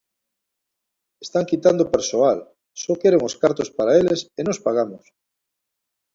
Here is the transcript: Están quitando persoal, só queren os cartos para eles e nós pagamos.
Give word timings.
Están 1.25 1.43
quitando 1.51 1.91
persoal, 1.93 2.39
só 2.81 2.91
queren 3.01 3.21
os 3.29 3.35
cartos 3.41 3.69
para 3.77 3.95
eles 4.01 4.19
e 4.39 4.41
nós 4.47 4.57
pagamos. 4.65 5.03